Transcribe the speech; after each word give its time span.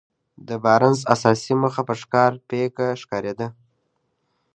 د 0.47 0.49
بارنس 0.63 0.99
اساسي 1.13 1.53
موخه 1.61 1.81
په 1.87 1.93
ښکاره 2.01 2.41
پيکه 2.49 2.87
ښکارېده. 3.01 3.47